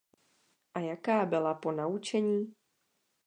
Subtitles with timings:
[0.73, 2.53] A jaká byla ponaučení?